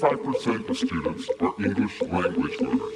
[0.00, 2.95] 95% of students are English language learners.